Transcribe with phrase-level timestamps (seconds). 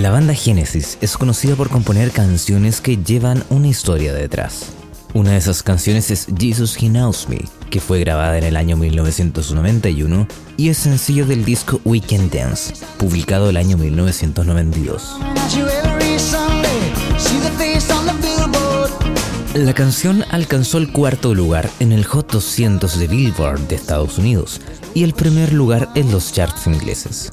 [0.00, 4.72] La banda Genesis es conocida por componer canciones que llevan una historia detrás.
[5.12, 8.78] Una de esas canciones es Jesus He Knows Me, que fue grabada en el año
[8.78, 15.18] 1991 y es sencillo del disco We Can Dance, publicado el año 1992.
[19.52, 24.62] La canción alcanzó el cuarto lugar en el Hot 200 de Billboard de Estados Unidos
[24.94, 27.30] y el primer lugar en los charts ingleses.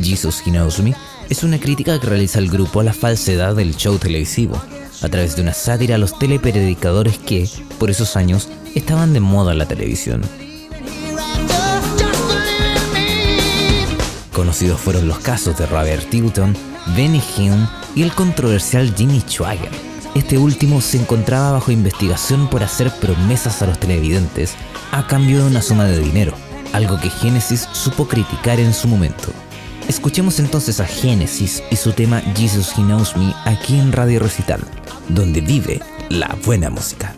[0.00, 0.94] Jesus He Knows Me
[1.28, 4.60] es una crítica que realiza el grupo a la falsedad del show televisivo,
[5.02, 9.52] a través de una sátira a los telepredicadores que, por esos años, estaban de moda
[9.52, 10.22] en la televisión.
[14.32, 16.54] Conocidos fueron los casos de Robert Tilton,
[16.94, 19.70] Benny Hill y el controversial Jimmy Schwager.
[20.14, 24.54] Este último se encontraba bajo investigación por hacer promesas a los televidentes
[24.92, 26.34] a cambio de una suma de dinero,
[26.72, 29.32] algo que Genesis supo criticar en su momento.
[29.88, 34.60] Escuchemos entonces a Genesis y su tema Jesus He Knows Me aquí en Radio Recital,
[35.08, 37.14] donde vive la buena música.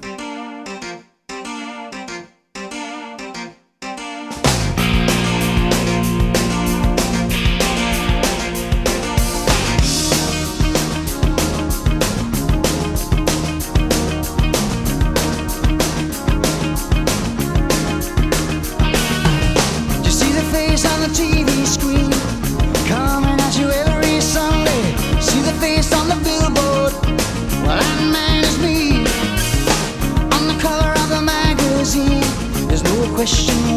[33.18, 33.67] question.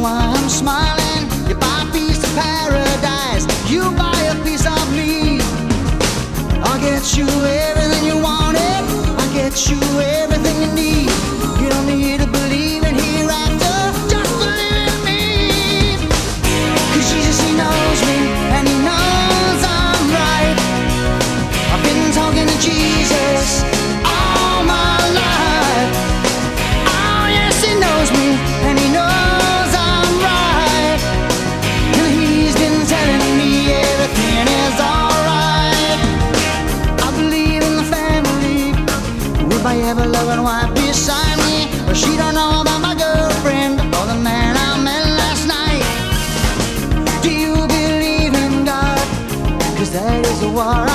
[50.61, 50.90] are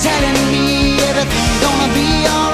[0.00, 2.53] telling me everything's gonna be alright.